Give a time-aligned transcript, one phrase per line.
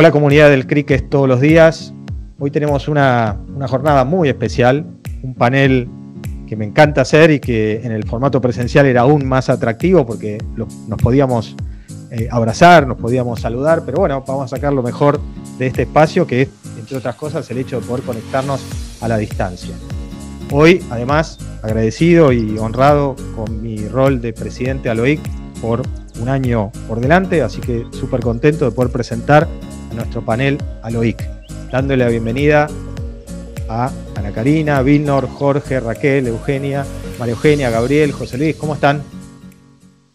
[0.00, 1.92] Hola comunidad del cricket todos los días.
[2.38, 4.86] Hoy tenemos una, jornada muy especial,
[5.24, 5.88] un panel
[6.46, 10.38] que me encanta hacer y que en el formato presencial era aún más atractivo porque
[10.54, 11.56] nos podíamos
[12.12, 15.20] eh, abrazar, nos podíamos saludar, pero bueno, vamos a sacar lo mejor
[15.58, 18.60] de este espacio que es, entre otras cosas, el hecho de poder conectarnos
[19.00, 19.74] a la distancia.
[20.52, 25.18] Hoy, además, agradecido y honrado con mi rol de presidente ALOIC
[25.60, 25.82] por
[26.20, 29.48] un año por delante, así que súper contento de poder presentar
[29.94, 31.28] nuestro panel Aloic,
[31.70, 32.68] dándole la bienvenida
[33.68, 36.84] a Ana Karina, Vilnor, Jorge, Raquel, Eugenia,
[37.18, 39.02] María Eugenia, Gabriel, José Luis, ¿cómo están?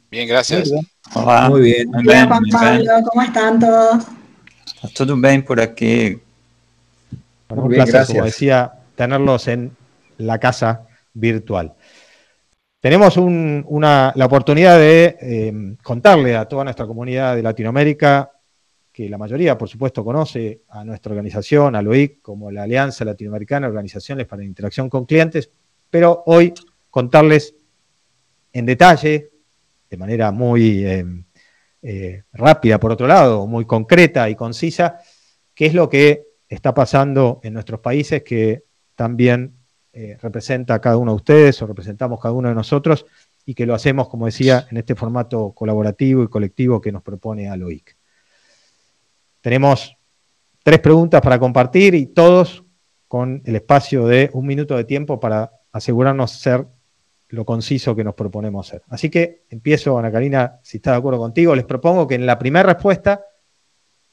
[0.10, 0.72] Bien, gracias.
[1.50, 1.90] Muy bien.
[1.90, 4.04] Muy bien, Juan Pablo, ¿cómo están todos?
[4.94, 6.20] Todo bien por aquí.
[7.50, 9.76] un placer, como decía, tenerlos en
[10.18, 11.74] la casa virtual.
[12.80, 18.33] Tenemos la oportunidad de eh, contarle a toda nuestra comunidad de Latinoamérica
[18.94, 23.66] que la mayoría, por supuesto, conoce a nuestra organización, a LOIC, como la Alianza Latinoamericana
[23.66, 25.50] de Organizaciones para la Interacción con Clientes,
[25.90, 26.54] pero hoy
[26.92, 27.56] contarles
[28.54, 29.32] en detalle,
[29.90, 31.06] de manera muy eh,
[31.82, 35.00] eh, rápida, por otro lado, muy concreta y concisa,
[35.56, 39.56] qué es lo que está pasando en nuestros países que también
[39.92, 43.08] eh, representa a cada uno de ustedes o representamos cada uno de nosotros
[43.44, 47.50] y que lo hacemos, como decía, en este formato colaborativo y colectivo que nos propone
[47.50, 48.03] ALOIC.
[49.44, 49.98] Tenemos
[50.64, 52.64] tres preguntas para compartir y todos
[53.10, 56.66] con el espacio de un minuto de tiempo para asegurarnos ser
[57.28, 58.84] lo conciso que nos proponemos ser.
[58.88, 62.40] Así que empiezo, Ana Karina, si está de acuerdo contigo, les propongo que en la
[62.40, 63.26] primera respuesta,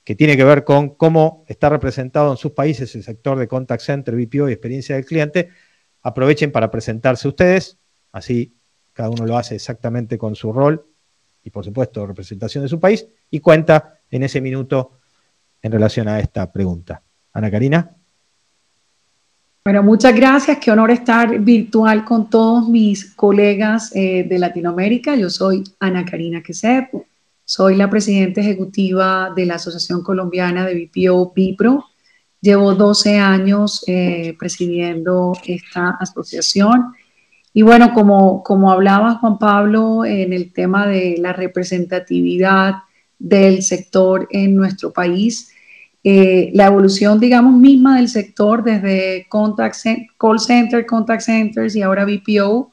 [0.02, 3.82] que tiene que ver con cómo está representado en sus países el sector de contact
[3.82, 5.50] center, BPO y experiencia del cliente,
[6.02, 7.78] aprovechen para presentarse ustedes,
[8.10, 8.56] así
[8.92, 10.84] cada uno lo hace exactamente con su rol
[11.44, 14.99] y por supuesto representación de su país, y cuenta en ese minuto
[15.62, 17.02] en relación a esta pregunta.
[17.32, 17.96] Ana Karina.
[19.64, 20.58] Bueno, muchas gracias.
[20.58, 25.14] Qué honor estar virtual con todos mis colegas eh, de Latinoamérica.
[25.16, 26.88] Yo soy Ana Karina Quesep.
[27.44, 31.84] Soy la presidenta ejecutiva de la Asociación Colombiana de BPO BIPRO.
[32.40, 36.94] Llevo 12 años eh, presidiendo esta asociación.
[37.52, 42.76] Y bueno, como, como hablaba Juan Pablo en el tema de la representatividad
[43.20, 45.52] del sector en nuestro país.
[46.02, 49.76] Eh, la evolución, digamos, misma del sector desde contact
[50.18, 52.72] call center, contact centers y ahora BPO,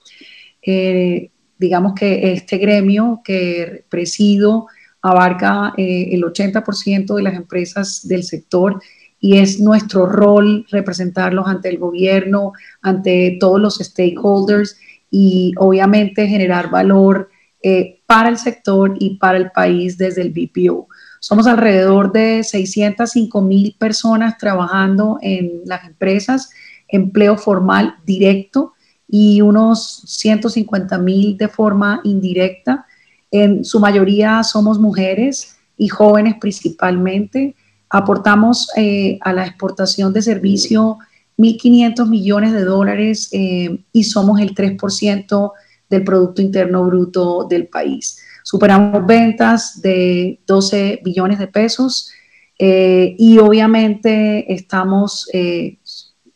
[0.61, 4.67] eh, digamos que este gremio que presido
[5.01, 8.81] abarca eh, el 80% de las empresas del sector
[9.19, 14.77] y es nuestro rol representarlos ante el gobierno, ante todos los stakeholders
[15.09, 17.29] y obviamente generar valor
[17.63, 20.87] eh, para el sector y para el país desde el BPO.
[21.19, 26.49] Somos alrededor de 605 mil personas trabajando en las empresas,
[26.87, 28.73] empleo formal directo
[29.09, 32.85] y unos 150 mil de forma indirecta.
[33.29, 37.55] En su mayoría somos mujeres y jóvenes principalmente.
[37.89, 40.97] Aportamos eh, a la exportación de servicio
[41.37, 45.51] 1.500 millones de dólares eh, y somos el 3%
[45.89, 48.19] del Producto Interno Bruto del país.
[48.43, 52.11] Superamos ventas de 12 billones de pesos
[52.59, 55.77] eh, y obviamente estamos eh,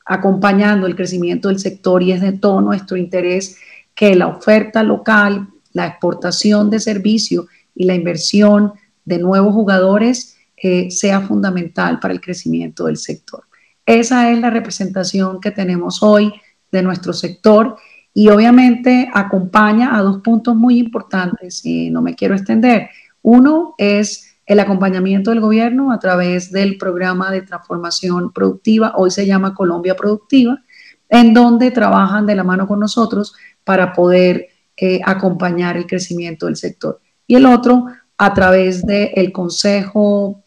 [0.05, 3.57] acompañando el crecimiento del sector y es de todo nuestro interés
[3.95, 8.73] que la oferta local, la exportación de servicio y la inversión
[9.05, 13.43] de nuevos jugadores eh, sea fundamental para el crecimiento del sector.
[13.85, 16.33] Esa es la representación que tenemos hoy
[16.71, 17.77] de nuestro sector
[18.13, 22.89] y obviamente acompaña a dos puntos muy importantes y no me quiero extender.
[23.21, 29.25] Uno es el acompañamiento del gobierno a través del programa de transformación productiva, hoy se
[29.25, 30.61] llama Colombia Productiva,
[31.07, 33.33] en donde trabajan de la mano con nosotros
[33.63, 36.99] para poder eh, acompañar el crecimiento del sector.
[37.27, 37.85] Y el otro,
[38.17, 40.43] a través del Consejo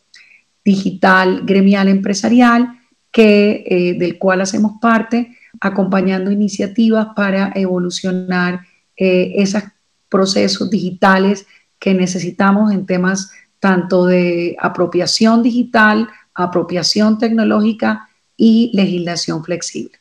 [0.65, 2.81] Digital Gremial Empresarial,
[3.11, 8.61] que, eh, del cual hacemos parte, acompañando iniciativas para evolucionar
[8.97, 9.63] eh, esos
[10.09, 11.47] procesos digitales
[11.79, 19.99] que necesitamos en temas tanto de apropiación digital, apropiación tecnológica y legislación flexible.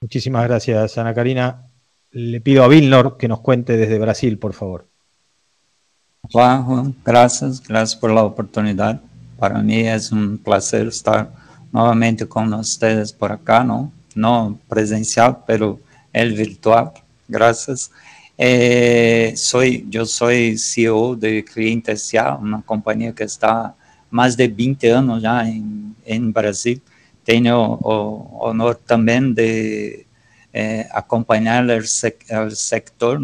[0.00, 1.66] Muchísimas gracias, Ana Karina.
[2.10, 4.86] Le pido a Vilnor que nos cuente desde Brasil, por favor.
[6.32, 6.94] Hola, Juan.
[7.04, 9.00] Gracias, gracias por la oportunidad.
[9.38, 11.32] Para mí es un placer estar
[11.72, 13.90] nuevamente con ustedes por acá, ¿no?
[14.14, 15.80] No presencial, pero
[16.12, 16.92] el virtual.
[17.26, 17.90] Gracias.
[18.36, 23.74] Eh, soy, yo soy CEO de Cliente SA, una compañía que está
[24.10, 26.80] más de 20 años ya en, en Brasil.
[27.24, 30.06] Tengo el honor también de
[30.52, 33.20] eh, acompañar el, sector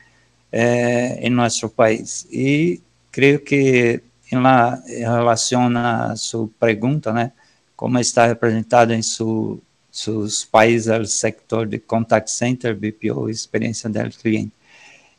[1.20, 2.26] en nuestro país.
[2.30, 7.32] Y creo que en, la, relación a su pregunta,
[7.76, 9.62] cómo está representado en su,
[9.94, 14.52] sus países el sector de contact center, BPO, experiencia del cliente.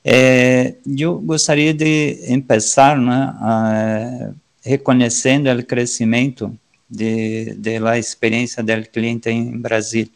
[0.03, 6.53] É, eu gostaria de começar né, reconhecendo o crescimento
[6.89, 10.09] de, de la experiência do cliente em Brasil.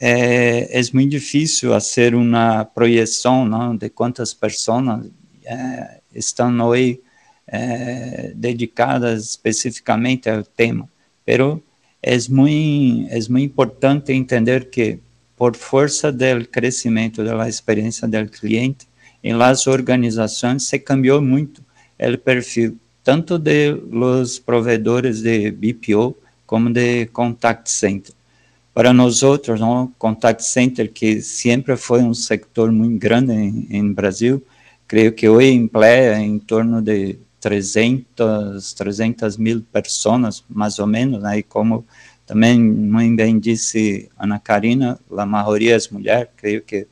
[0.00, 5.06] É, é muito difícil fazer uma projeção não, de quantas pessoas
[5.44, 7.00] é, estão hoje
[7.46, 10.88] é, dedicadas especificamente ao tema,
[11.24, 11.62] pero
[12.02, 14.98] é muito, é muito importante entender que
[15.36, 18.86] por força do crescimento da experiência do cliente,
[19.22, 21.62] em las organizações se cambiou muito
[21.98, 28.12] o perfil, tanto de los provedores de BPO como de contact center.
[28.74, 34.42] Para nós outros, não, contact center que sempre foi um setor muito grande em Brasil,
[34.88, 41.38] creio que hoje emprega em torno de 300, 300 mil pessoas, mais ou menos, né,
[41.38, 41.84] e como
[42.24, 46.86] também muito bem disse Ana Karina, a maioria é mulher, creio que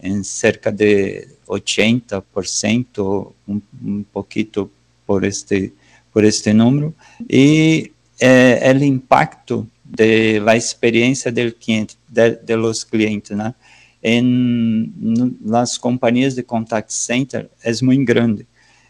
[0.00, 4.70] em cerca de 80%, um, um pouquinho
[5.04, 5.72] por este,
[6.12, 6.94] por este número,
[7.28, 13.54] e eh, o impacto de la experiência do cliente, de, de los clientes, né?
[14.02, 14.92] em
[15.40, 18.46] nas companhias de contact center é muito grande.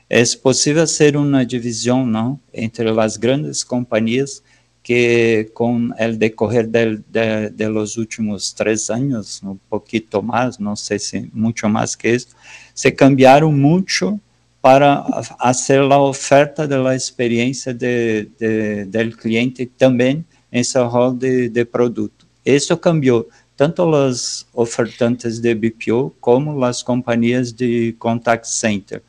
[0.08, 4.40] É possível ser uma divisão, não, entre as grandes companhias
[4.80, 10.76] que com o decorrer de, de, de, los últimos três anos, um pouquinho mais, não
[10.76, 12.28] sei se muito mais que isso,
[12.72, 14.20] se cambiaram muito
[14.62, 15.04] para
[15.40, 21.64] fazer a oferta da experiência de, de, do cliente também em seu rol de, de
[21.64, 22.24] produto.
[22.44, 29.02] Isso cambiou tanto os ofertantes de BPO como as companhias de contact center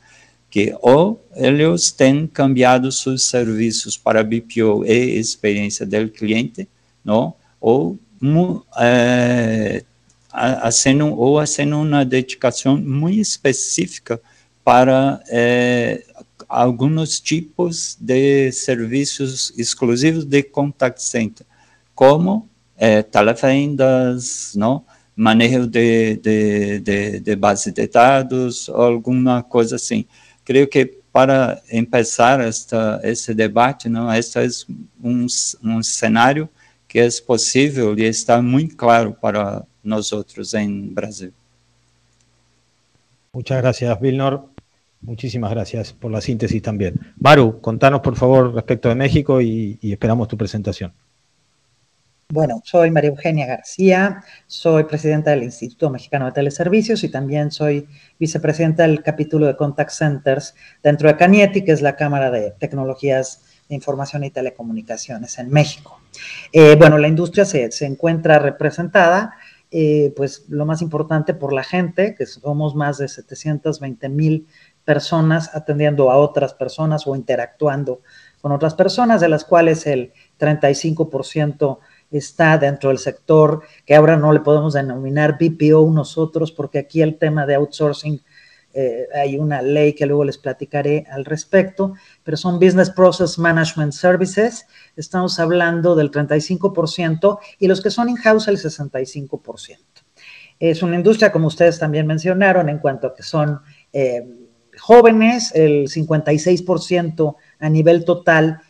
[0.50, 6.68] que ou eles têm cambiado seus serviços para BPO e experiência do cliente,
[7.04, 7.34] não?
[7.60, 7.98] ou
[8.78, 9.84] é,
[11.16, 14.20] ou fazendo uma dedicação muito específica
[14.64, 16.02] para é,
[16.48, 21.46] alguns tipos de serviços exclusivos de contact center,
[21.94, 24.84] como é, televendas, não?
[25.14, 30.06] manejo de, de, de, de base de dados, alguma coisa assim
[30.48, 34.48] creio que para começar esta, esse debate, não, este é
[35.02, 35.26] um,
[35.62, 36.48] um cenário
[36.88, 41.32] que é possível e está muito claro para nós outros em Brasil.
[43.30, 44.48] Muchas gracias, Vilnor.
[45.02, 46.94] Muchísimas gracias por la síntesis también.
[47.20, 50.94] Maru, contanos por favor respecto de México y, y esperamos tu presentación.
[52.30, 57.88] Bueno, soy María Eugenia García, soy presidenta del Instituto Mexicano de Teleservicios y también soy
[58.18, 63.44] vicepresidenta del capítulo de Contact Centers dentro de Canieti, que es la Cámara de Tecnologías
[63.70, 66.02] de Información y Telecomunicaciones en México.
[66.52, 69.32] Eh, bueno, la industria se, encuentra representada,
[69.70, 74.46] eh, pues lo más importante por la gente, que somos más de 720 mil
[74.84, 78.02] personas atendiendo a otras personas o interactuando
[78.42, 81.78] con otras personas, de las cuales el 35%
[82.10, 87.18] está dentro del sector, que ahora no le podemos denominar BPO nosotros, porque aquí el
[87.18, 88.20] tema de outsourcing,
[88.74, 93.92] eh, hay una ley que luego les platicaré al respecto, pero son Business Process Management
[93.92, 99.78] Services, estamos hablando del 35% y los que son in-house el 65%.
[100.60, 103.60] Es una industria, como ustedes también mencionaron, en cuanto a que son
[103.92, 104.26] eh,
[104.78, 108.60] jóvenes, el 56% a nivel total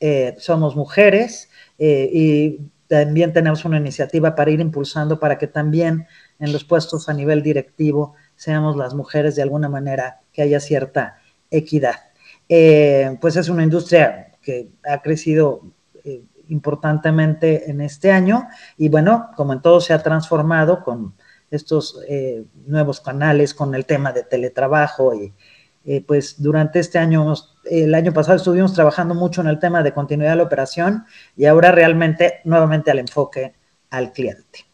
[0.00, 1.48] eh, somos mujeres
[1.80, 6.06] y también tenemos una iniciativa para ir impulsando para que también
[6.38, 11.18] en los puestos a nivel directivo seamos las mujeres de alguna manera que haya cierta
[11.50, 11.96] equidad.
[12.48, 15.62] Eh, pues es una industria que ha crecido
[16.04, 21.14] eh, importantemente en este año y bueno, como en todo se ha transformado con
[21.50, 25.32] estos eh, nuevos canales, con el tema de teletrabajo y
[26.06, 27.32] pues durante este año
[27.70, 31.04] el año pasado estuvimos trabajando mucho en el tema de continuidad de la operación
[31.36, 33.54] y ahora realmente nuevamente al enfoque
[33.90, 34.66] al cliente.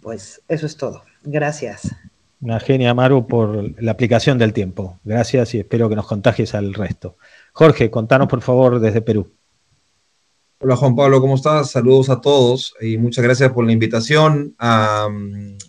[0.00, 1.02] Pues eso es todo.
[1.24, 1.94] Gracias.
[2.40, 5.00] Una genia, Maru, por la aplicación del tiempo.
[5.04, 7.16] Gracias y espero que nos contagies al resto.
[7.52, 9.32] Jorge, contanos por favor desde Perú.
[10.58, 11.70] Hola Juan Pablo, ¿cómo estás?
[11.70, 15.06] Saludos a todos y muchas gracias por la invitación a,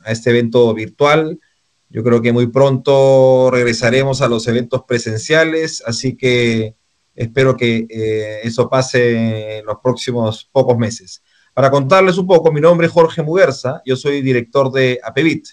[0.05, 1.39] este evento virtual.
[1.89, 6.75] Yo creo que muy pronto regresaremos a los eventos presenciales, así que
[7.15, 11.23] espero que eh, eso pase en los próximos pocos meses.
[11.53, 15.47] Para contarles un poco, mi nombre es Jorge Muguerza, yo soy director de APEVIT.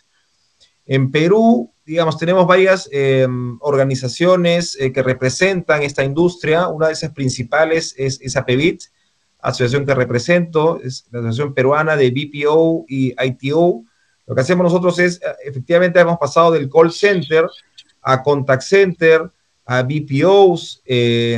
[0.87, 3.27] En Perú, digamos, tenemos varias eh,
[3.61, 6.69] organizaciones eh, que representan esta industria.
[6.69, 8.83] Una de esas principales es, es APEVIT,
[9.41, 13.85] asociación que represento, es la Asociación Peruana de BPO y ITO.
[14.27, 17.47] Lo que hacemos nosotros es, eh, efectivamente, hemos pasado del call center
[18.03, 19.31] a contact center,
[19.65, 21.37] a BPOs y,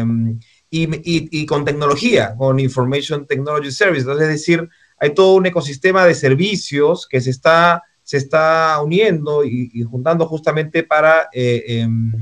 [0.70, 4.10] y, con tecnología, con Information Technology Service.
[4.10, 9.82] es decir, hay todo un ecosistema de servicios que se está se está uniendo y,
[9.82, 12.12] juntando justamente para, eh, em,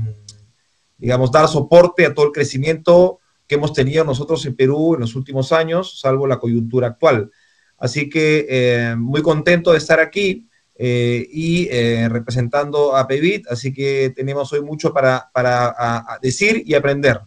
[0.97, 5.15] digamos, dar soporte a todo el crecimiento que hemos tenido nosotros en Perú en los
[5.15, 7.29] últimos años, salvo la coyuntura actual.
[7.77, 11.69] Así que eh, muy contento de estar aquí eh, y
[12.07, 15.73] representando a PEVIT, así que tenemos hoy mucho para, para
[16.21, 17.21] decir y aprender.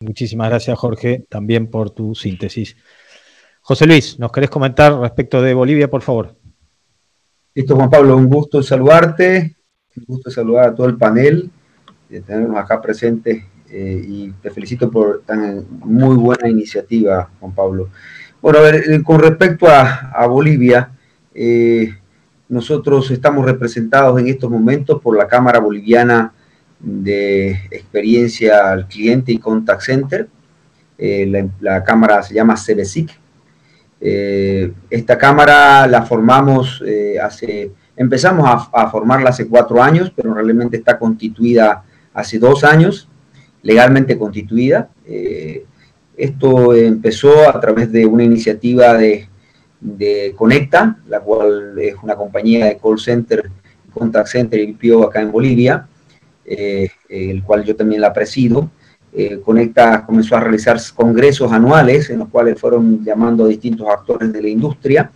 [0.00, 2.76] Muchísimas gracias, Jorge, también por tu síntesis.
[3.60, 6.36] José Luis, ¿nos querés comentar respecto de Bolivia, por favor?
[7.54, 9.56] Listo, Juan Pablo, un gusto saludarte,
[9.96, 11.50] un gusto saludar a todo el panel,
[12.08, 17.88] de tenernos acá presentes eh, y te felicito por tan muy buena iniciativa, Juan Pablo.
[18.42, 20.90] Bueno, a ver, eh, con respecto a, Bolivia,
[21.34, 21.94] eh,
[22.48, 26.32] nosotros estamos representados en estos momentos por la Cámara Boliviana
[26.78, 30.28] de Experiencia al Cliente y Contact Center.
[30.98, 33.10] la, la, cámara se llama CBSIC,
[34.06, 40.76] eh, esta cámara la formamos eh, hace, empezamos a, formarla hace cuatro años, pero realmente
[40.76, 43.08] está constituida hace dos años,
[43.62, 44.90] legalmente constituida.
[45.06, 45.64] Eh,
[46.18, 49.26] esto empezó a través de una iniciativa de,
[49.84, 53.50] de, Conecta, la cual es una compañía de call center,
[53.92, 55.86] contact center y BPO acá en Bolivia,
[56.44, 58.70] el cual yo también la presido.
[59.16, 64.32] Eh, Conecta comenzó a realizar congresos anuales en los cuales fueron llamando a distintos actores
[64.32, 65.12] de la industria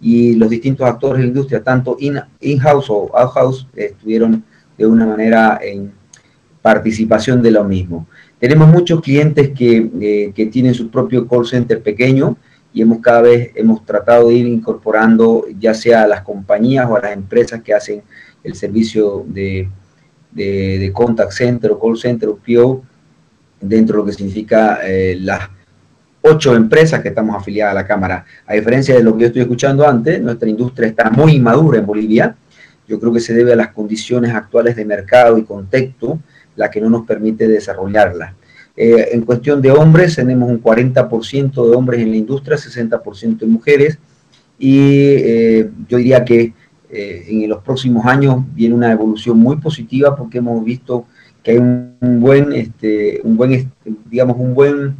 [0.00, 4.42] y los distintos actores de la industria, tanto in-house o out-house, estuvieron
[4.78, 5.92] de una manera en
[6.62, 8.06] participación de lo mismo.
[8.38, 12.38] Tenemos muchos clientes que, eh, que tienen su propio call center pequeño
[12.72, 16.96] y hemos cada vez hemos tratado de ir incorporando ya sea a las compañías o
[16.96, 18.02] a las empresas que hacen
[18.42, 19.68] el servicio de,
[20.32, 22.82] de, contact center o call center o PO
[23.60, 25.48] dentro de lo que significa eh, las
[26.22, 28.24] ocho empresas que estamos afiliadas a la Cámara.
[28.46, 31.86] A diferencia de lo que yo estoy escuchando antes, nuestra industria está muy inmadura en
[31.86, 32.36] Bolivia.
[32.88, 36.20] Yo creo que se debe a las condiciones actuales de mercado y contexto,
[36.56, 38.34] la que no nos permite desarrollarla.
[38.76, 43.46] Eh, en cuestión de hombres, tenemos un 40% de hombres en la industria, 60% de
[43.46, 43.98] mujeres,
[44.58, 46.52] y eh, yo diría que
[46.94, 51.06] en los próximos años viene una evolución muy positiva porque hemos visto
[51.42, 53.72] que hay un, buen, este, un buen,
[54.10, 54.96] digamos, un buen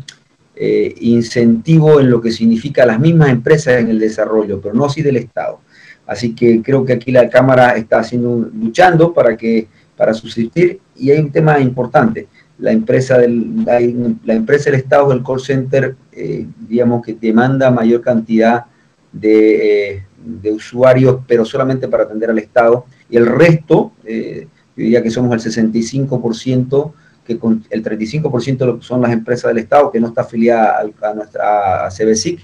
[0.54, 5.02] eh, incentivo en lo que significa las mismas empresas en el desarrollo, pero no así
[5.02, 5.60] del Estado.
[6.06, 11.10] Así que creo que aquí la Cámara está haciendo, luchando para que para subsistir y
[11.10, 12.28] hay un tema importante.
[12.62, 18.00] La empresa del, la, empresa del Estado del call center, eh, digamos que demanda mayor
[18.00, 18.64] cantidad
[19.12, 25.02] de, eh, de, usuarios, pero solamente para atender al Estado, y el resto, yo diría
[25.02, 26.92] que somos el 65%,
[27.24, 31.88] que con el 35% son las empresas del Estado, que no está afiliada a, nuestra
[31.90, 32.40] CBSIC,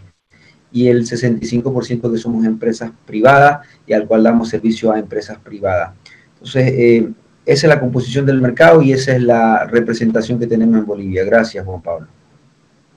[0.71, 5.93] y el 65% que somos empresas privadas y al cual damos servicio a empresas privadas.
[6.35, 7.09] Entonces, eh,
[7.49, 11.25] esa es la composición del mercado y esa es la representación que tenemos en Bolivia.
[11.25, 12.07] Gracias, Juan Pablo.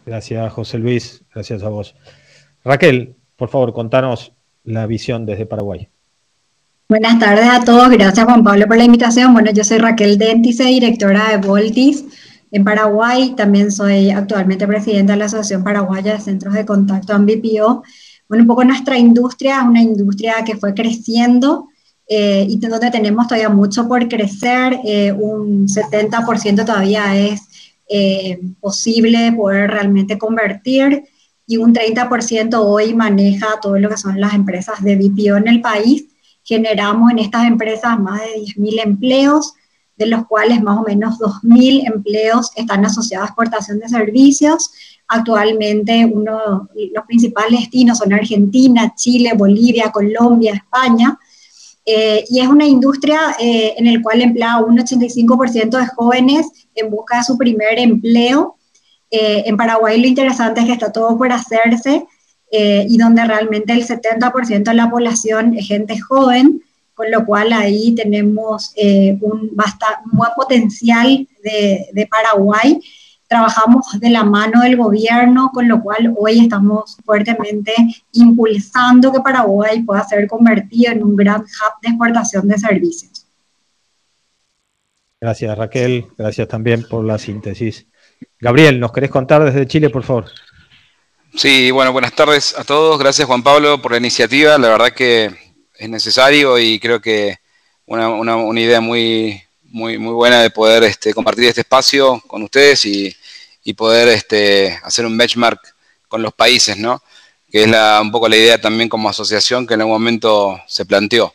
[0.05, 1.23] Gracias, José Luis.
[1.33, 1.95] Gracias a vos.
[2.65, 4.33] Raquel, por favor, contanos
[4.65, 5.87] la visión desde Paraguay.
[6.89, 9.31] Buenas tardes a todos, gracias Juan Pablo por la invitación.
[9.31, 12.03] Bueno, yo soy Raquel Dentice, directora de Voltis
[12.51, 13.33] en Paraguay.
[13.37, 17.83] También soy actualmente presidenta de la Asociación Paraguaya de Centros de Contacto AMBPO.
[18.27, 21.69] Bueno, un poco nuestra industria es una industria que fue creciendo
[22.13, 24.79] eh, y donde tenemos todavía mucho por crecer.
[24.83, 27.41] Eh, un 70% todavía es
[27.87, 31.05] eh, posible poder realmente convertir
[31.47, 35.61] y un 30% hoy maneja todo lo que son las empresas de BPO en el
[35.61, 36.05] país
[36.43, 39.53] generamos en estas empresas más de 10.000 empleos,
[39.97, 44.71] de los cuales más o menos 2.000 empleos están asociados a exportación de servicios.
[45.07, 51.17] Actualmente uno, los principales destinos son Argentina, Chile, Bolivia, Colombia, España.
[51.85, 56.91] Eh, y es una industria eh, en la cual emplea un 85% de jóvenes en
[56.91, 58.57] busca de su primer empleo.
[59.09, 62.05] Eh, en Paraguay lo interesante es que está todo por hacerse
[62.53, 66.61] y donde realmente el 70% de la población es gente joven,
[66.93, 68.73] con lo cual ahí tenemos
[69.21, 72.77] un, buen potencial de, de Paraguay
[73.31, 77.73] trabajamos de la mano del gobierno, con lo cual hoy estamos fuertemente
[78.11, 83.25] impulsando que Paraguay pueda ser convertido en un gran hub de exportación de servicios.
[85.21, 87.85] Gracias Raquel, gracias también por la síntesis.
[88.37, 90.25] Gabriel, ¿nos querés contar desde Chile, por favor?
[91.33, 92.99] Sí, bueno, buenas tardes a todos.
[92.99, 94.57] Gracias Juan Pablo por la iniciativa.
[94.57, 95.31] La verdad que
[95.73, 97.37] es necesario y creo que
[97.85, 102.85] una, una, idea muy, muy, muy buena de poder este, compartir este espacio con ustedes
[102.85, 103.15] y,
[103.63, 105.59] y poder este, hacer un benchmark
[106.07, 107.01] con los países, ¿no?
[107.51, 111.33] Que es un poco la idea también como asociación que en algún momento se planteó.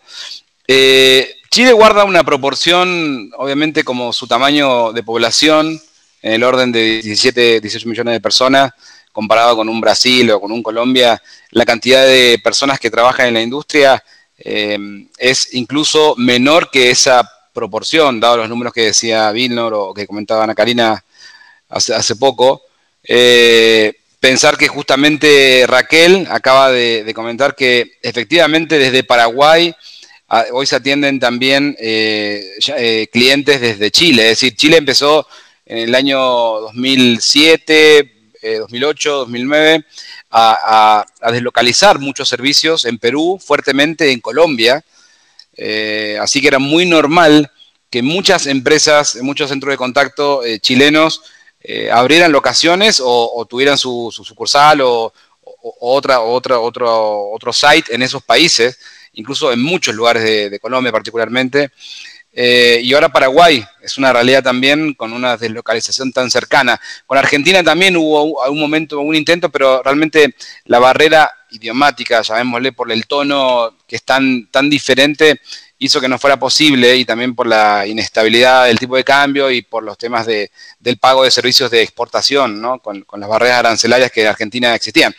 [0.66, 5.80] Eh, Chile guarda una proporción, obviamente, como su tamaño de población,
[6.22, 8.72] en el orden de 17, 18 millones de personas,
[9.12, 13.34] comparado con un Brasil o con un Colombia, la cantidad de personas que trabajan en
[13.34, 14.02] la industria
[14.38, 14.78] eh,
[15.16, 20.44] es incluso menor que esa proporción, dado los números que decía Vilnor o que comentaba
[20.44, 21.02] Ana Karina
[21.68, 22.62] hace, poco.
[23.02, 29.74] Eh, pensar que justamente Raquel acaba de, comentar que efectivamente desde Paraguay
[30.52, 32.42] hoy se atienden también eh,
[32.76, 34.24] eh, clientes desde Chile.
[34.24, 35.26] Es decir, Chile empezó
[35.64, 38.12] en el año 2007,
[38.60, 39.84] 2008, 2009
[40.30, 44.84] a, deslocalizar muchos servicios en Perú, fuertemente en Colombia.
[46.20, 47.50] así que era muy normal
[47.90, 51.22] que muchas empresas, muchos centros de contacto chilenos
[51.68, 55.12] eh, abrieran locaciones o, tuvieran su, sucursal o,
[55.80, 58.78] otra, otra, otro, otro site en esos países,
[59.14, 61.72] incluso en muchos lugares de, Colombia particularmente.
[62.32, 66.80] Eh, y ahora Paraguay es una realidad también con una deslocalización tan cercana.
[67.04, 72.92] Con Argentina también hubo un momento, un intento, pero realmente la barrera idiomática, llamémosle por
[72.92, 75.40] el tono que es tan, tan diferente,
[75.78, 79.62] hizo que no fuera posible y también por la inestabilidad del tipo de cambio y
[79.62, 84.22] por los temas de, del pago de servicios de exportación, con, las barreras arancelarias que
[84.22, 85.14] en Argentina existían.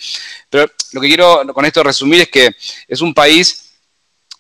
[0.50, 2.52] Pero lo que quiero con esto resumir es que
[2.88, 3.74] es un país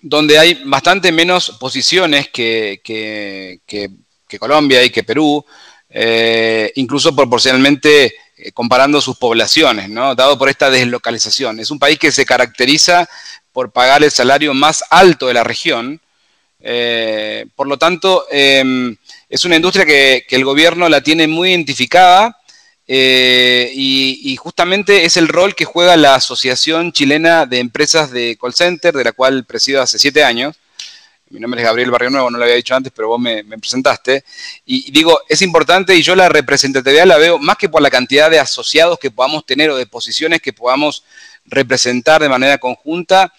[0.01, 2.81] donde hay bastante menos posiciones que,
[4.39, 5.45] Colombia y que Perú,
[5.89, 10.13] eh, incluso proporcionalmente eh, comparando sus poblaciones, ¿no?
[10.13, 11.59] dado por esta deslocalización.
[11.59, 13.07] Es un país que se caracteriza
[13.51, 15.99] por pagar el salario más alto de la región,
[16.59, 18.95] eh, por lo tanto, em,
[19.29, 22.37] es una industria que, el gobierno la tiene muy identificada
[22.87, 28.53] eh, y, justamente es el rol que juega la Asociación Chilena de Empresas de Call
[28.53, 30.55] Center, de la cual presido hace siete años.
[31.29, 34.23] Mi nombre es Gabriel Barrio Nuevo, no lo había dicho antes, pero vos me, presentaste.
[34.65, 38.31] Y, digo, es importante y yo la representatividad la veo más que por la cantidad
[38.31, 41.03] de asociados que podamos tener o de posiciones que podamos
[41.45, 43.33] representar de manera conjunta,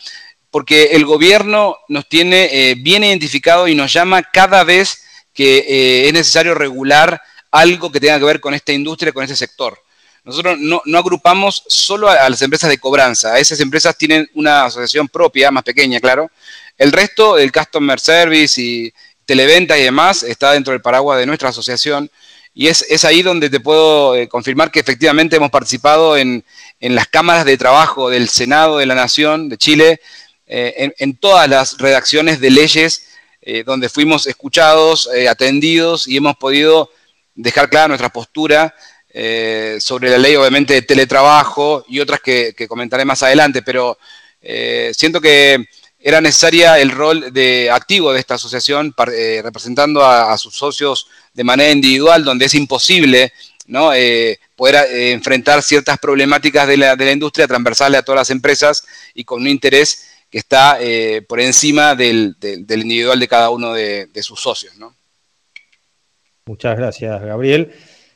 [0.58, 6.08] porque el gobierno nos tiene eh, bien identificado y nos llama cada vez que eh,
[6.08, 9.80] es necesario regular algo que tenga que ver con esta industria, con este sector.
[10.24, 15.52] Nosotros no, agrupamos solo a, las empresas de cobranza, esas empresas tienen una asociación propia,
[15.52, 16.28] más pequeña, claro.
[16.76, 18.92] El resto del Customer Service y
[19.26, 22.10] televenta y demás está dentro del paraguas de nuestra asociación
[22.52, 26.44] y es, ahí donde te puedo eh, confirmar que efectivamente hemos participado en,
[26.80, 30.00] en las cámaras de trabajo del Senado de la Nación de Chile,
[30.50, 33.06] eh, en, todas las redacciones de leyes
[33.42, 36.90] eh, donde fuimos escuchados, eh, atendidos y hemos podido
[37.34, 38.74] dejar clara nuestra postura
[39.80, 43.98] sobre la ley, obviamente, de teletrabajo y otras que, comentaré más adelante, pero
[44.92, 45.66] siento que
[45.98, 48.94] era necesaria el rol de activo de esta asociación
[49.42, 53.32] representando a, sus socios de manera individual, donde es imposible
[53.66, 53.90] ¿no?
[54.54, 58.84] poder enfrentar ciertas problemáticas de la, de la, industria transversales a todas las empresas
[59.14, 62.36] y con un interés que está eh, por encima del,
[62.68, 64.76] individual de cada uno de, sus socios.
[64.76, 64.94] ¿no?
[66.46, 67.72] Muchas gracias, Gabriel.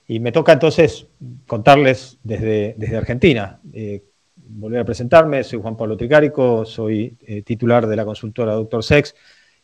[0.06, 1.06] Y me toca entonces
[1.46, 3.60] contarles desde, desde Argentina.
[3.72, 4.02] Eh,
[4.36, 9.14] volver a presentarme, soy Juan Pablo Tricárico, soy eh, titular de la consultora Doctor Sex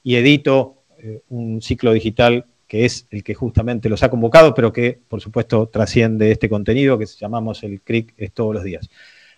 [0.03, 0.75] y edito
[1.29, 5.69] un ciclo digital que es el que justamente los ha convocado, pero que por supuesto
[5.69, 8.91] trasciende este contenido que llamamos el CRIC todos los días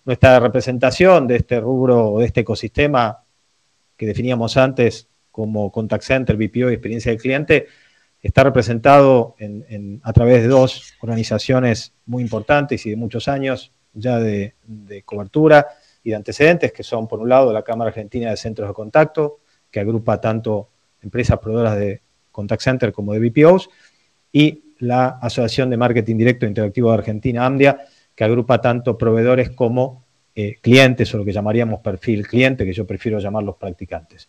[0.04, 3.24] nuestra representación de este rubro de este ecosistema
[3.96, 7.66] que definíamos antes como contact center, BPO y experiencia del cliente,
[8.22, 9.36] está representado
[10.02, 14.54] a través de dos organizaciones muy importantes y de muchos años ya de,
[15.04, 15.66] cobertura
[16.02, 19.40] y de antecedentes, que son, por un lado, la Cámara Argentina de Centros de Contacto,
[19.70, 20.70] que agrupa tanto
[21.02, 23.68] empresas proveedoras de contact center como de BPOs,
[24.32, 27.84] y la Asociación de Marketing Directo Interactivo de Argentina, AMDIA,
[28.20, 30.04] que agrupa tanto proveedores como
[30.34, 34.28] eh, clientes o lo que llamaríamos perfil cliente, que yo prefiero llamar los practicantes.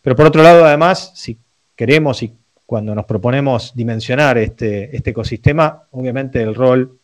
[0.00, 1.36] Pero por otro lado, además, si
[1.74, 2.32] queremos y
[2.64, 7.00] cuando nos proponemos dimensionar este, este ecosistema, obviamente el rol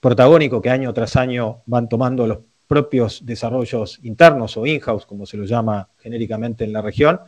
[0.00, 5.38] protagónico que año tras año van tomando los propios desarrollos internos o in-house, como se
[5.38, 7.18] lo llama genéricamente en la región,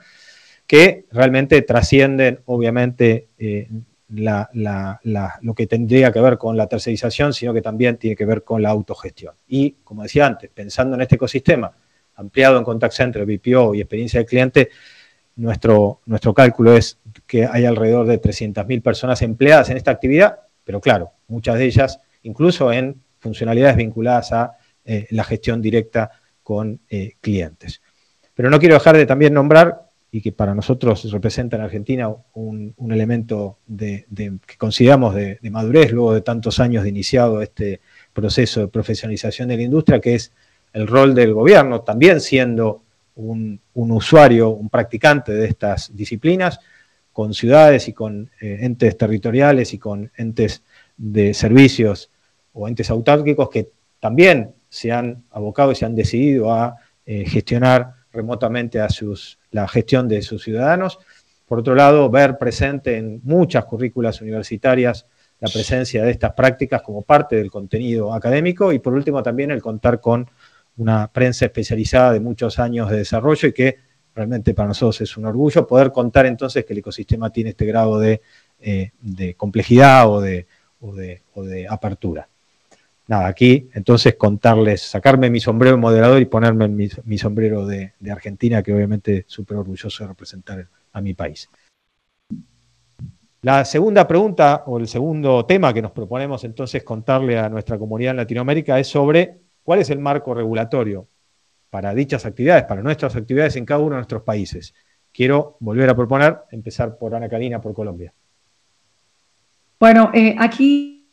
[0.68, 3.68] que realmente trascienden, obviamente, eh,
[4.16, 8.62] lo que tendría que ver con la tercerización, sino que también tiene que ver con
[8.62, 9.34] la autogestión.
[9.48, 11.72] Y, como decía antes, pensando en este ecosistema
[12.16, 14.70] ampliado en contact center, BPO y experiencia del cliente,
[15.36, 20.80] nuestro, nuestro cálculo es que hay alrededor de 300.000 personas empleadas en esta actividad, pero
[20.80, 26.10] claro, muchas de ellas incluso en funcionalidades vinculadas a eh, la gestión directa
[26.42, 27.80] con eh, clientes.
[28.34, 29.83] Pero no quiero dejar de también nombrar
[30.14, 34.06] y que para nosotros representa en Argentina un, elemento de,
[34.46, 37.80] que consideramos de, madurez luego de tantos años de iniciado este
[38.12, 40.30] proceso de profesionalización de la industria, que es
[40.72, 42.84] el rol del gobierno, también siendo
[43.16, 46.60] un, usuario, un practicante de estas disciplinas,
[47.12, 50.62] con ciudades y con eh, entes territoriales y con entes
[50.96, 52.12] de servicios
[52.52, 57.94] o entes autárquicos que también se han abocado y se han decidido a eh, gestionar
[58.12, 60.98] remotamente a sus, la gestión de sus ciudadanos.
[61.46, 65.06] Por otro lado, ver presente en muchas currículas universitarias
[65.38, 69.62] la presencia de estas prácticas como parte del contenido académico y por último también el
[69.62, 70.28] contar con
[70.76, 73.76] una prensa especializada de muchos años de desarrollo y que
[74.14, 77.98] realmente para nosotros es un orgullo poder contar entonces que el ecosistema tiene este grado
[77.98, 78.22] de,
[78.60, 78.90] eh,
[79.36, 80.46] complejidad o de,
[80.80, 82.28] de apertura
[83.06, 88.62] nada, aquí entonces contarles, sacarme mi sombrero de moderador y ponerme mi, sombrero de, Argentina,
[88.62, 91.48] que obviamente súper orgulloso de representar a mi país.
[93.42, 98.12] La segunda pregunta o el segundo tema que nos proponemos entonces contarle a nuestra comunidad
[98.12, 101.06] en Latinoamérica es sobre cuál es el marco regulatorio
[101.68, 104.74] para dichas actividades, para nuestras actividades en cada uno de nuestros países.
[105.12, 108.12] Quiero volver a proponer, empezar por Ana Karina, por Colombia.
[109.78, 111.12] Bueno, eh, aquí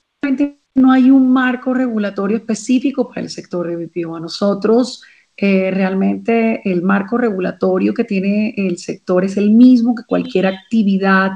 [0.75, 4.15] no hay un marco regulatorio específico para el sector de BPO.
[4.15, 5.03] A nosotros
[5.35, 11.31] eh, realmente el marco regulatorio que tiene el sector es el mismo que cualquier actividad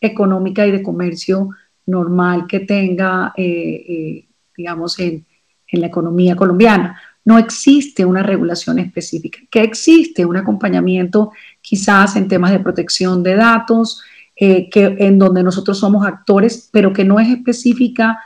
[0.00, 1.50] económica y de comercio
[1.86, 5.26] normal que tenga, eh, eh, digamos, en,
[5.70, 6.98] la economía colombiana.
[7.26, 9.38] No existe una regulación específica.
[9.50, 10.24] ¿Qué existe?
[10.24, 14.02] Un acompañamiento quizás en temas de protección de datos,
[14.34, 18.18] que, en donde nosotros somos actores, pero que no es específica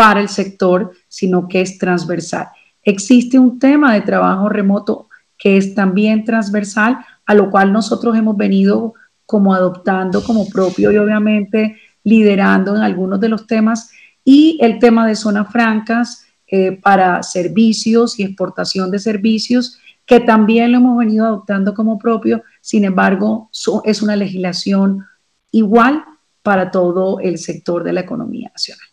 [0.00, 2.48] para el sector, sino que es transversal.
[2.82, 8.34] Existe un tema de trabajo remoto que es también transversal, a lo cual nosotros hemos
[8.34, 8.94] venido
[9.26, 13.90] como adoptando como propio y obviamente liderando en algunos de los temas
[14.24, 20.72] y el tema de zonas francas eh, para servicios y exportación de servicios, que también
[20.72, 23.50] lo hemos venido adoptando como propio, sin embargo,
[23.84, 25.04] es una legislación
[25.50, 26.04] igual
[26.42, 28.89] para todo el sector de la economía nacional.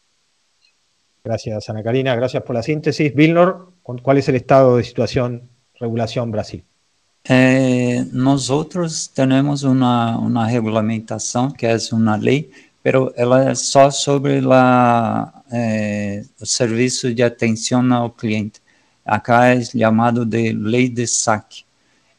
[1.28, 2.16] Gracias, Ana Karina.
[2.16, 3.14] Gracias por la síntesis.
[3.14, 5.42] Vilnor, ¿cuál es el estado de situación,
[5.78, 6.64] regulación Brasil?
[7.26, 10.48] Eh, nosotros tenemos una, una,
[11.58, 12.50] que es una ley,
[12.82, 18.62] pero ela es só sobre la, eh, o serviço de atención al cliente.
[19.04, 21.66] Acá es llamado de ley de saque.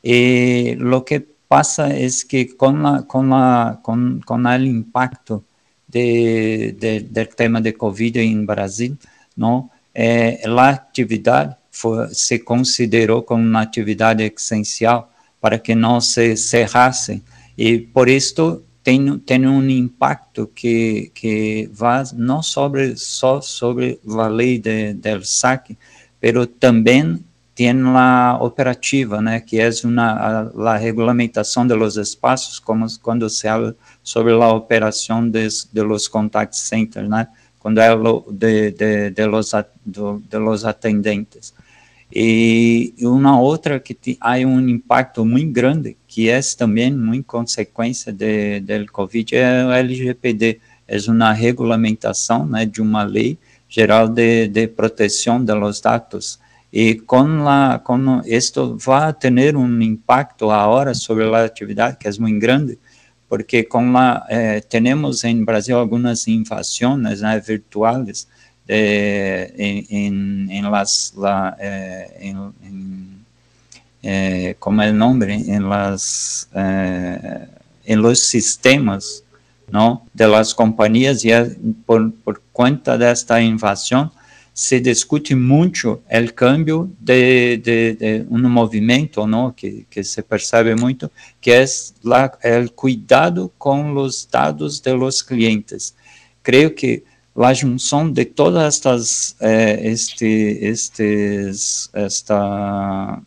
[0.02, 5.44] Y lo que pasa es que con, la, con, la, con, con el impacto
[5.88, 8.96] de, de, del tema de Covid em Brasil,
[9.36, 9.70] não?
[9.94, 17.22] É, a atividade foi, se considerou como uma atividade essencial para que não se cerrasse
[17.56, 24.28] e por isso tem, tem um impacto que, que vai não sobre, só sobre a
[24.28, 25.76] lei de, saque,
[26.22, 27.24] mas também
[27.54, 33.76] tem a operativa, né, que é a, a regulamentação dos espaços, como quando se habla
[34.08, 37.90] sobre a operação de, de los contact centers, né, quando é
[38.32, 39.52] de, de, de, los,
[39.84, 41.52] de los atendentes.
[42.10, 48.60] E uma outra que há um impacto muito grande, que é também muito consequência de,
[48.60, 50.58] do Covid, é o LGPD.
[50.88, 53.36] É uma regulamentação né, de uma lei
[53.68, 56.40] geral de, de proteção dos dados
[56.72, 62.10] e com la, com esto vai ter um impacto agora sobre a atividade que é
[62.18, 62.78] muito grande,
[63.28, 67.40] porque con la, eh, tenemos en Brasil algunas invasiones ¿no?
[67.40, 68.26] virtuales
[68.66, 73.18] eh, en, en, las, la, eh, en,
[74.58, 79.22] como el nombre, en las, en los sistemas,
[79.70, 80.06] ¿no?
[80.14, 81.30] De las compañías y
[81.84, 84.10] por, por cuenta de esta invasión
[84.58, 89.54] se discute mucho el cambio de, de, de un movimiento, ¿no?
[89.54, 95.22] Que, que, se percibe mucho, que es la, el cuidado con los datos de los
[95.22, 95.94] clientes.
[96.42, 97.04] Creo que
[97.36, 103.22] la junción de todas estas, eh, este, estes, esta,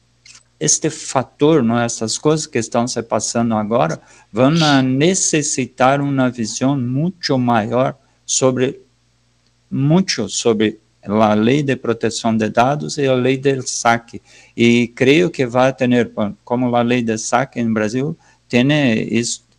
[0.59, 1.81] este fator, ¿no?
[1.81, 4.01] estas coisas que estão se passando agora,
[4.33, 4.51] vão
[4.83, 8.81] necessitar uma visão muito maior sobre,
[9.69, 14.21] muito sobre a lei de proteção de dados e a lei do saque.
[14.55, 16.11] E creio que vai ter,
[16.43, 18.67] como a lei de saque em Brasil, tem,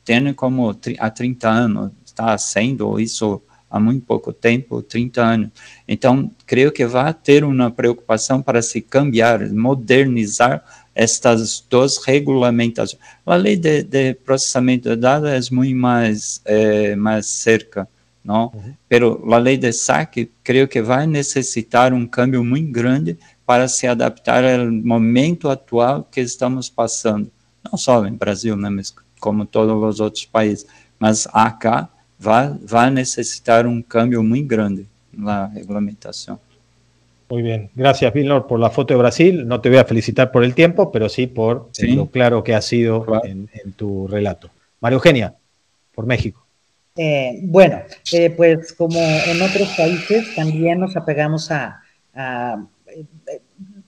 [0.04, 5.50] tem como há 30 anos, está sendo isso há muito pouco tempo, 30 anos.
[5.88, 10.62] Então, creio que vai ter uma preocupação para se cambiar, modernizar
[10.94, 13.00] estas duas regulamentações.
[13.24, 17.88] A lei de, de processamento de dados é muito mais, é, mais cerca,
[18.24, 18.50] não?
[18.54, 18.74] Uhum.
[18.88, 23.86] Pero a lei de saque, creio que vai necessitar um câmbio muito grande para se
[23.86, 27.30] adaptar ao momento atual que estamos passando.
[27.64, 30.66] Não só em Brasil, né, mas como todos os outros países.
[30.98, 36.38] Mas acá vai, vai necessitar um câmbio muito grande na regulamentação.
[37.28, 39.46] Muy bien, gracias Vilnor por la foto de Brasil.
[39.46, 42.60] No te voy a felicitar por el tiempo, pero sí por lo claro que ha
[42.60, 44.50] sido en, tu relato.
[44.80, 45.34] María Eugenia,
[45.94, 46.41] por México.
[46.96, 51.82] Eh, bueno, eh, pues como en otros países también nos apegamos a,
[52.14, 53.40] eh,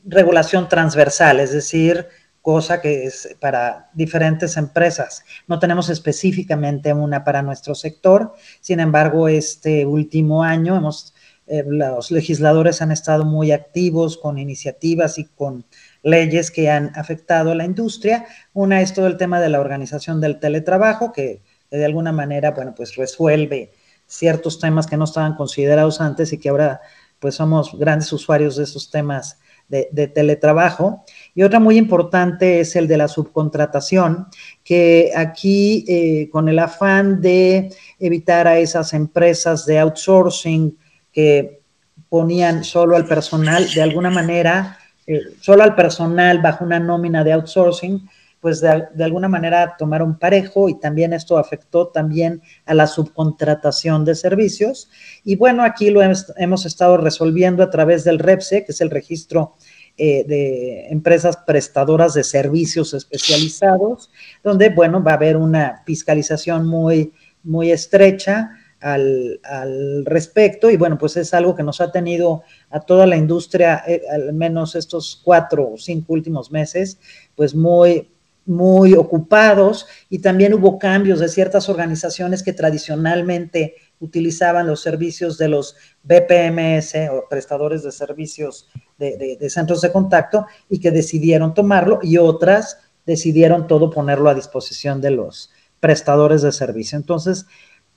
[0.06, 2.06] regulación transversal, es decir,
[2.40, 5.24] cosa que es para diferentes empresas.
[5.46, 11.14] No tenemos específicamente una para nuestro sector, sin embargo, este último año hemos
[11.46, 15.66] eh, los legisladores han estado muy activos con iniciativas y con
[16.02, 18.26] leyes que han afectado a la industria.
[18.54, 21.42] Una es todo el tema de la organización del teletrabajo, que,
[21.76, 23.72] de alguna manera, bueno, pues resuelve
[24.06, 26.80] ciertos temas que no estaban considerados antes y que ahora
[27.18, 31.04] pues somos grandes usuarios de esos temas de, teletrabajo.
[31.34, 34.26] Y otra muy importante es el de la subcontratación,
[34.62, 40.76] que aquí eh, con el afán de evitar a esas empresas de outsourcing
[41.12, 41.62] que
[42.08, 47.32] ponían solo al personal, de alguna manera, eh, solo al personal bajo una nómina de
[47.32, 48.08] outsourcing,
[48.44, 54.14] pues de, alguna manera tomaron parejo y también esto afectó también a la subcontratación de
[54.14, 54.90] servicios.
[55.24, 59.54] Y bueno, aquí lo hemos, estado resolviendo a través del REPSE, que es el registro
[59.96, 64.10] eh, de empresas prestadoras de servicios especializados,
[64.42, 71.16] donde, bueno, va a haber una fiscalización muy, muy estrecha al, respecto y bueno, pues
[71.16, 75.70] es algo que nos ha tenido a toda la industria, eh, al menos estos cuatro
[75.72, 76.98] o cinco últimos meses,
[77.34, 78.10] pues muy,
[78.46, 85.48] muy ocupados y también hubo cambios de ciertas organizaciones que tradicionalmente utilizaban los servicios de
[85.48, 92.00] los BPMS o prestadores de servicios de, de centros de contacto y que decidieron tomarlo
[92.02, 96.96] y otras decidieron todo ponerlo a disposición de los prestadores de servicio.
[96.96, 97.46] Entonces,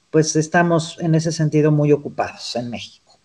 [0.09, 3.19] pues estamos en ese sentido muy ocupados en México.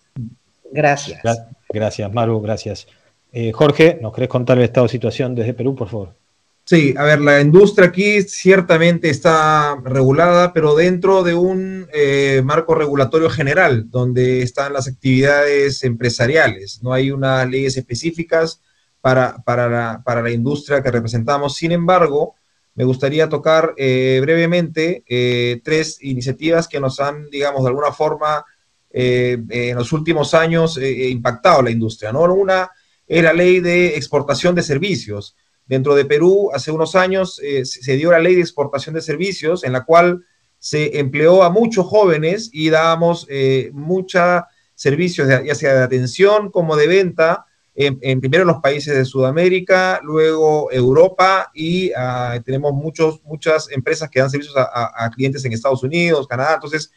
[0.70, 1.20] Gracias.
[1.68, 2.86] Gracias, Maru, gracias.
[3.32, 6.21] Eh, Jorge, ¿nos querés contar el estado de situación desde Perú, por favor?
[6.64, 12.74] Sí, a ver, la industria aquí ciertamente está regulada, pero dentro de un eh, marco
[12.74, 16.80] regulatorio general, donde están las actividades empresariales.
[16.82, 18.60] No hay unas leyes específicas
[19.00, 21.56] para, para, la, para la industria que representamos.
[21.56, 22.36] Sin embargo,
[22.74, 28.44] me gustaría tocar eh, brevemente eh, tres iniciativas que nos han, digamos, de alguna forma
[28.90, 32.12] eh, en los últimos años impactado la industria.
[32.12, 32.22] ¿no?
[32.22, 32.70] Una
[33.06, 35.36] es la ley de exportación de servicios.
[35.72, 39.72] Dentro de Perú, hace unos años se dio la ley de exportación de servicios, en
[39.72, 40.22] la cual
[40.58, 43.26] se empleó a muchos jóvenes y dábamos
[43.72, 44.42] muchos
[44.74, 50.00] servicios, ya sea de atención como de venta, en, primero en los países de Sudamérica,
[50.02, 55.82] luego Europa y ah, tenemos muchos, muchas empresas que dan servicios a, clientes en Estados
[55.82, 56.54] Unidos, Canadá.
[56.54, 56.92] Entonces,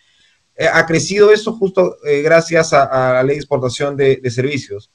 [0.56, 4.92] eh, ha crecido eso justo eh, gracias a, la ley de exportación de, servicios.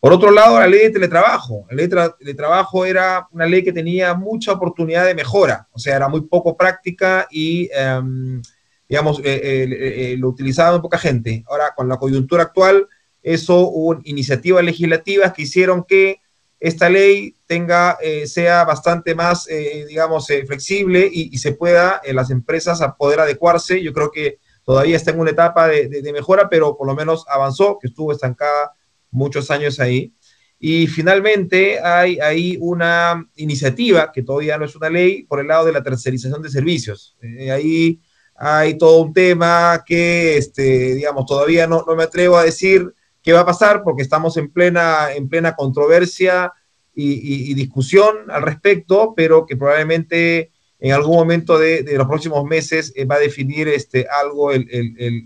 [0.00, 1.66] Por otro lado, la ley de teletrabajo.
[1.70, 5.96] La ley de teletrabajo era una ley que tenía mucha oportunidad de mejora, o sea,
[5.96, 8.40] era muy poco práctica y, em,
[8.88, 11.44] digamos, eh, lo utilizaba muy poca gente.
[11.48, 12.86] Ahora, con la coyuntura actual,
[13.22, 16.20] eso hubo iniciativas legislativas que hicieron que
[16.60, 22.30] esta ley tenga, eh, sea bastante más, eh, digamos, eh, flexible y, se pueda las
[22.30, 23.82] empresas a poder adecuarse.
[23.82, 27.78] Yo creo que todavía está en una etapa de, mejora, pero por lo menos avanzó,
[27.78, 28.72] que estuvo estancada
[29.10, 30.14] muchos años ahí.
[30.58, 35.66] Y finalmente hay ahí una iniciativa, que todavía no es una ley, por el lado
[35.66, 37.16] de la tercerización de servicios.
[37.52, 38.00] ahí
[38.34, 43.32] hay todo un tema que, este, digamos, todavía no, no me atrevo a decir qué
[43.32, 46.52] va a pasar porque estamos en plena, en plena controversia
[46.94, 53.04] y, discusión al respecto, pero que probablemente en algún momento de, los próximos meses eh,
[53.04, 54.50] va a definir este, algo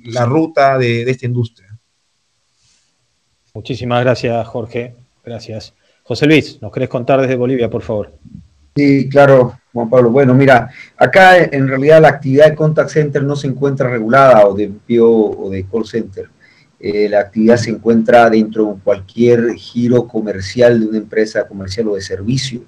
[0.05, 1.72] la ruta de, esta industria.
[3.55, 4.95] Muchísimas gracias, Jorge.
[5.25, 5.75] Gracias.
[6.05, 8.13] José Luis, ¿nos querés contar desde Bolivia, por favor?
[8.75, 10.11] Sí, claro, Juan Pablo.
[10.11, 14.55] Bueno, mira, acá en realidad la actividad de contact center no se encuentra regulada o
[14.55, 16.29] de envío o de call center.
[16.81, 21.95] Eh, la actividad se encuentra dentro de cualquier giro comercial de una empresa comercial o
[21.95, 22.63] de servicio.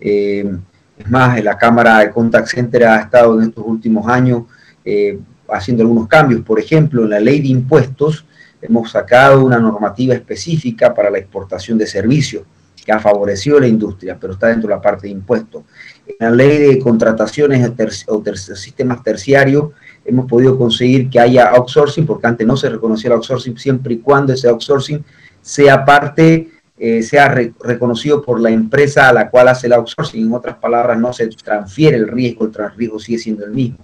[0.00, 0.50] Eh,
[0.98, 4.44] es más, la Cámara de Contact Center ha estado en estos últimos años
[4.84, 6.40] eh, haciendo algunos cambios.
[6.40, 8.24] Por ejemplo, en la ley de impuestos
[8.64, 12.44] hemos sacado una normativa específica para la exportación de servicios
[12.84, 15.64] que ha favorecido la industria, pero está dentro de la parte de impuestos.
[16.06, 17.70] En la ley de contrataciones
[18.08, 18.22] o
[18.54, 19.70] sistemas terciarios
[20.04, 23.98] hemos podido conseguir que haya outsourcing, porque antes no se reconocía el outsourcing, siempre y
[23.98, 25.02] cuando ese outsourcing
[25.40, 30.26] sea parte, eh, sea reconocido por la empresa a la cual hace el outsourcing.
[30.26, 33.78] En otras palabras, no se transfiere el riesgo, el riesgo sigue siendo el mismo.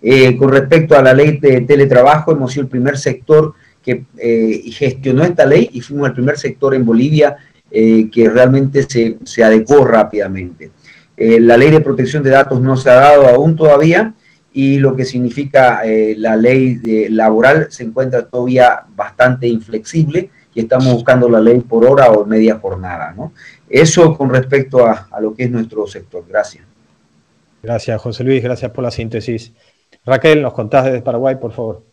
[0.00, 3.54] Eh, con respecto a la ley de teletrabajo, hemos sido el primer sector
[3.86, 7.36] que eh, gestionó esta ley y fuimos el primer sector en Bolivia
[7.68, 10.70] que realmente se, se adecuó rápidamente.
[11.18, 14.14] la ley de protección de datos no se ha dado aún todavía,
[14.56, 20.90] y lo que significa eh, la ley laboral se encuentra todavía bastante inflexible y estamos
[20.94, 23.12] buscando la ley por hora o media jornada.
[23.14, 23.34] ¿no?
[23.68, 26.24] Eso con respecto a, lo que es nuestro sector.
[26.26, 26.64] Gracias.
[27.62, 28.42] Gracias, José Luis.
[28.42, 29.52] Gracias por la síntesis.
[30.06, 31.84] Raquel, nos contás desde Paraguay, por favor.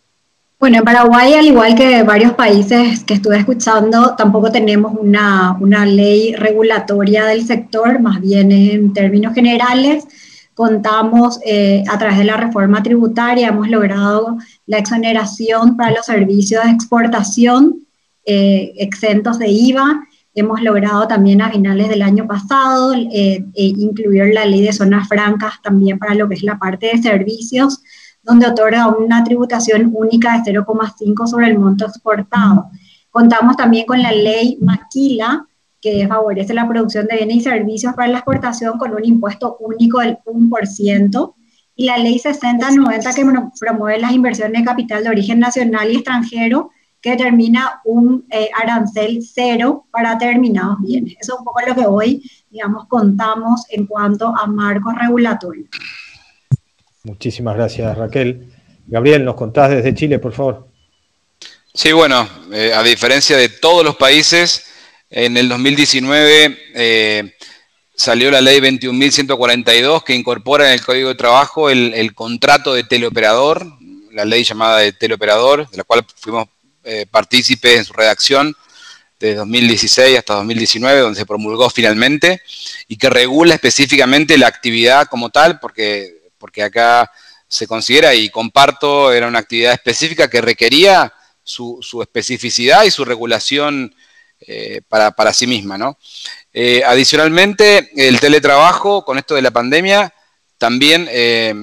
[0.63, 5.85] Bueno, en Paraguay, al igual que varios países que estuve escuchando, tampoco tenemos una, una
[5.85, 10.05] ley regulatoria del sector, más bien en términos generales
[10.53, 16.63] contamos eh, a través de la reforma tributaria, hemos logrado la exoneración para los servicios
[16.63, 17.85] de exportación
[18.25, 20.07] eh, exentos de IVA.
[20.33, 25.55] Hemos logrado también a finales del año pasado eh, incluir la ley de zonas francas
[25.61, 27.81] también para lo que es la parte de servicios,
[28.23, 32.69] donde otorga una tributación única de 0,5 sobre el monto exportado.
[33.11, 35.45] Contamos también con la ley Maquila,
[35.79, 39.99] que favorece la producción de bienes y servicios para la exportación con un impuesto único
[39.99, 41.33] del 1%,
[41.75, 43.25] y la ley 6090 que
[43.59, 49.19] promueve las inversiones de capital de origen nacional y extranjero, que determina un eh, arancel
[49.21, 51.15] cero para determinados bienes.
[51.19, 55.67] Eso es un poco lo que hoy, digamos, contamos en cuanto a marcos regulatorios.
[57.03, 58.51] Muchísimas gracias, Raquel.
[58.87, 60.67] Gabriel, nos contás desde Chile, por favor.
[61.73, 64.65] Sí, bueno, eh, a diferencia de todos los países,
[65.09, 67.33] en el 2019 eh,
[67.95, 73.65] salió la ley 21.142 que incorpora en el Código de Trabajo el, contrato de teleoperador,
[74.11, 76.47] la ley llamada de teleoperador, de la cual fuimos
[76.83, 78.55] eh, partícipes en su redacción
[79.19, 82.41] de 2016 hasta 2019, donde se promulgó finalmente,
[82.87, 87.09] y que regula específicamente la actividad como tal, porque, porque acá
[87.47, 93.05] se considera, y comparto, era una actividad específica que requería su, su especificidad y su
[93.05, 93.95] regulación
[94.41, 95.77] eh, para, sí misma.
[95.77, 95.97] ¿no?
[96.51, 100.13] Eh, adicionalmente, el teletrabajo, con esto de la pandemia,
[100.57, 101.53] también eh,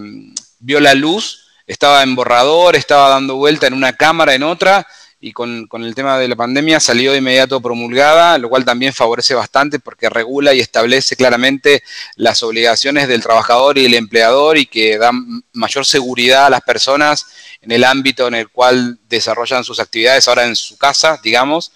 [0.61, 4.87] vio la luz, estaba en borrador, estaba dando vuelta en una cámara, en otra,
[5.21, 9.35] y con, el tema de la pandemia salió de inmediato promulgada, lo cual también favorece
[9.35, 11.83] bastante porque regula y establece claramente
[12.17, 15.11] las obligaciones del trabajador y el empleador y que da
[15.53, 17.27] mayor seguridad a las personas
[17.61, 21.73] en el ámbito en el cual desarrollan sus actividades ahora en su casa, digamos,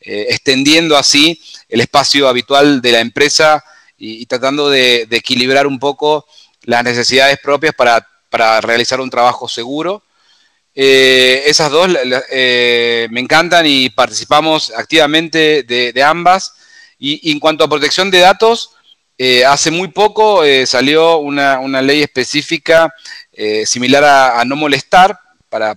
[0.00, 3.64] eh, extendiendo así el espacio habitual de la empresa
[3.96, 6.26] y, tratando de, equilibrar un poco
[6.62, 8.06] las necesidades propias para,
[8.60, 10.02] realizar un trabajo seguro.
[10.80, 11.88] Eh, esas dos
[12.30, 16.54] eh, me encantan y participamos activamente de, ambas.
[16.98, 18.70] Y, en cuanto a protección de datos,
[19.46, 22.94] hace muy poco salió una, ley específica
[23.64, 25.18] similar a, no molestar
[25.48, 25.76] para,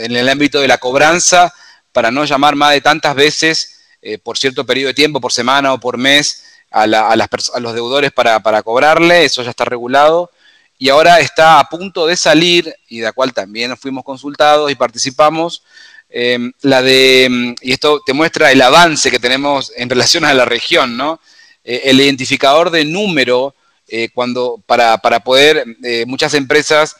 [0.00, 1.52] en el ámbito de la cobranza
[1.92, 3.74] para no llamar más de tantas veces
[4.06, 8.62] eh, por cierto periodo de tiempo, por semana o por mes, a, los deudores para,
[8.62, 10.30] cobrarle, eso ya está regulado.
[10.84, 14.74] Y ahora está a punto de salir, y de la cual también fuimos consultados y
[14.74, 15.62] participamos,
[16.10, 20.44] em, la de, y esto te muestra el avance que tenemos en relación a la
[20.44, 21.20] región, ¿no?
[21.64, 23.54] Eh, el identificador de número,
[23.88, 25.64] eh, cuando para, poder,
[26.06, 26.96] muchas empresas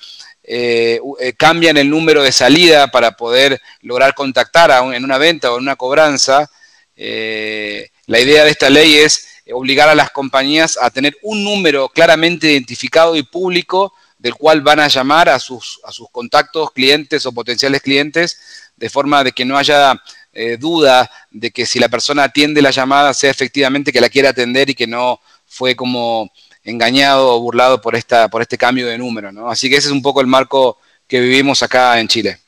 [1.37, 5.77] cambian el número de salida para poder lograr contactar en una venta o en una
[5.77, 6.51] cobranza.
[6.97, 12.51] la idea de esta ley es obligar a las compañías a tener un número claramente
[12.53, 17.33] identificado y público del cual van a llamar a sus, a sus contactos, clientes o
[17.33, 18.39] potenciales clientes,
[18.77, 20.01] de forma de que no haya
[20.33, 24.29] eh, duda de que si la persona atiende la llamada sea efectivamente que la quiere
[24.29, 26.33] atender y que no fue como
[26.65, 29.31] engañado o burlado por, esta, por este cambio de número.
[29.31, 29.49] ¿no?
[29.49, 32.39] Así que ese es un poco el marco que vivimos acá en Chile.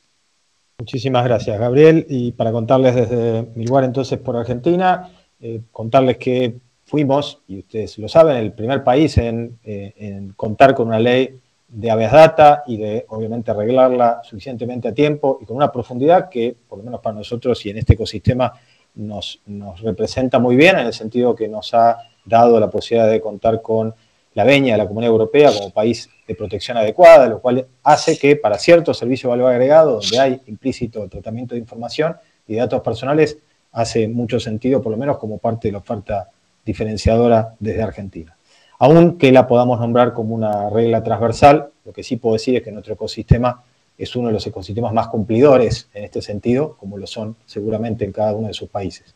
[0.79, 2.05] Muchísimas gracias, Gabriel.
[2.09, 6.55] Y para contarles desde mi lugar entonces por Argentina, eh, contarles que
[6.87, 11.37] fuimos, y ustedes lo saben, el primer país en, eh, en contar con una ley
[11.67, 16.55] de habeas data y de obviamente arreglarla suficientemente a tiempo y con una profundidad que,
[16.67, 18.53] por lo menos para nosotros y en este ecosistema,
[18.95, 23.19] nos, nos representa muy bien en el sentido que nos ha dado la posibilidad de
[23.19, 23.93] contar con
[24.33, 28.37] la veña de la Comunidad Europea como país de protección adecuada, lo cual hace que
[28.37, 32.15] para ciertos servicios de valor agregado, donde hay implícito tratamiento de información
[32.47, 33.37] y de datos personales,
[33.73, 36.29] hace mucho sentido, por lo menos como parte de la oferta
[36.67, 38.37] diferenciadora desde Argentina.
[38.77, 42.71] Aunque la podamos nombrar como una regla transversal, lo que sí puedo decir es que
[42.71, 43.63] nuestro ecosistema
[43.97, 48.11] es uno de los ecosistemas más cumplidores en este sentido, como lo son seguramente en
[48.11, 49.15] cada uno de sus países.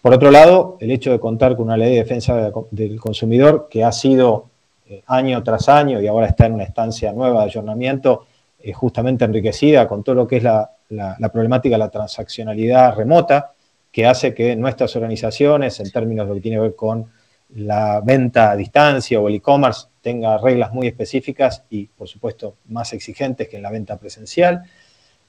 [0.00, 3.82] Por otro lado, el hecho de contar con una ley de defensa del consumidor que
[3.82, 4.46] ha sido
[4.88, 8.26] eh, año tras año y ahora está en una estancia nueva de ayornamiento,
[8.74, 13.50] justamente enriquecida con todo lo que es la, la problemática de la transaccionalidad remota,
[13.92, 17.10] que hace que nuestras organizaciones, en términos de lo que tiene que ver con
[17.54, 22.94] la venta a distancia o el e-commerce tenga reglas muy específicas y, por supuesto, más
[22.94, 24.62] exigentes que en la venta presencial.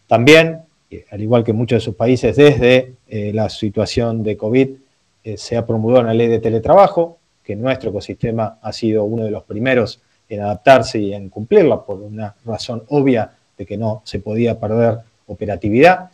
[0.07, 4.69] También, eh, al igual que muchos de sus países, desde eh, la situación de COVID,
[5.25, 9.31] eh, se ha promulgado una ley de teletrabajo, que nuestro ecosistema ha sido uno de
[9.31, 14.19] los primeros en adaptarse y en cumplirla por una razón obvia de que no se
[14.19, 16.09] podía perder operatividad.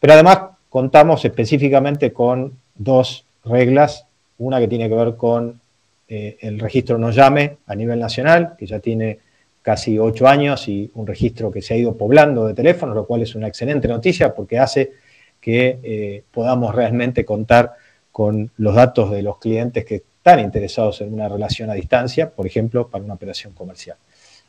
[0.00, 0.38] Pero además
[0.74, 4.06] contamos específicamente con dos reglas
[4.38, 5.60] una que tiene que ver con
[6.08, 9.20] eh, el registro No Llame a nivel nacional, que ya tiene
[9.62, 13.22] casi ocho años y un registro que se ha ido poblando de teléfonos, lo cual
[13.22, 14.94] es una excelente noticia porque hace
[15.40, 17.74] que eh, podamos realmente contar
[18.10, 22.48] con los datos de los clientes que están interesados en una relación a distancia, por
[22.48, 23.96] ejemplo, para una operación comercial.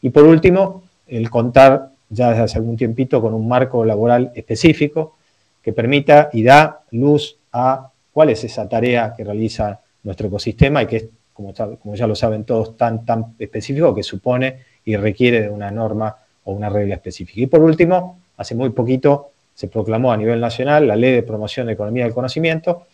[0.02, 5.18] Y por último, el contar ya desde hace algún tiempito con un marco laboral específico
[5.66, 10.86] que permita y da luz a cuál es esa tarea que realiza nuestro ecosistema y
[10.86, 15.42] que es, como, como ya lo saben todos, tan, tan específico que supone y requiere
[15.42, 17.42] de una norma o una regla específica.
[17.42, 21.66] Y por último, hace muy poquito se proclamó a nivel nacional la Ley de Promoción
[21.66, 22.86] de Economía del Conocimiento,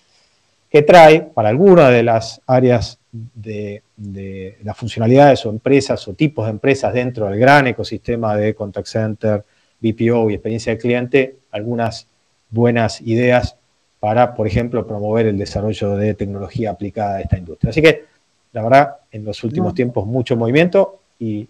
[0.70, 6.46] que trae para algunas de las áreas de, de, las funcionalidades o empresas o tipos
[6.46, 9.44] de empresas dentro del gran ecosistema de contact center,
[9.82, 12.08] BPO y experiencia del cliente, algunas
[12.52, 13.58] buenas ideas
[14.00, 17.70] para, por ejemplo, promover el desarrollo de tecnología aplicada a esta industria.
[17.70, 18.06] Así que,
[18.52, 21.48] la verdad, en los últimos tiempos mucho movimiento y,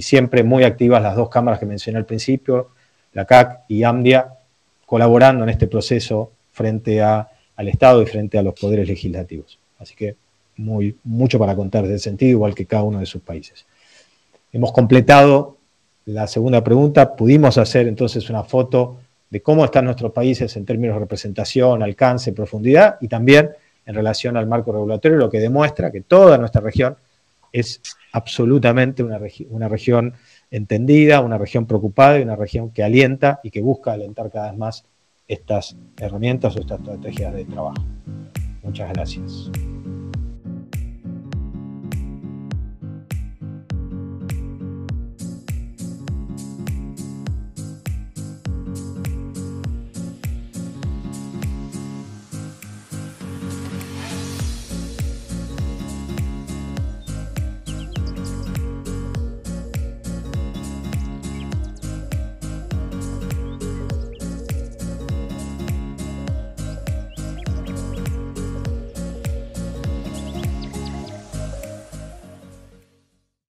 [0.00, 2.70] siempre muy activas las dos cámaras que mencioné al principio,
[3.12, 4.34] la CAC y AMDIA,
[4.84, 9.58] colaborando en este proceso frente a, al Estado y frente a los poderes legislativos.
[9.78, 10.16] Así que
[10.56, 13.64] muy, mucho para contar de ese sentido, igual que cada uno de sus países.
[14.52, 15.56] Hemos completado
[16.06, 18.98] la segunda pregunta, pudimos hacer entonces una foto
[19.30, 23.50] de cómo están nuestros países en términos de representación, alcance, profundidad y también
[23.84, 26.96] en relación al marco regulatorio, lo que demuestra que toda nuestra región
[27.52, 27.80] es
[28.12, 29.20] absolutamente una,
[29.50, 30.14] una región
[30.50, 34.58] entendida, una región preocupada y una región que alienta y que busca alentar cada vez
[34.58, 34.84] más
[35.28, 37.82] estas herramientas o estas estrategias de trabajo.
[38.62, 39.50] Muchas gracias.